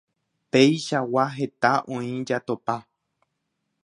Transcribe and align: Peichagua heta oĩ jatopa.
Peichagua 0.55 1.25
heta 1.37 1.71
oĩ 1.97 2.13
jatopa. 2.31 2.75